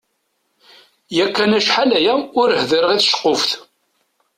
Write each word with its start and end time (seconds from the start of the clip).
Yakan 1.17 1.51
acḥal-aya 1.59 2.13
ur 2.41 2.49
ḥdireɣ 2.61 2.91
i 2.93 2.97
tceqquft. 2.99 3.51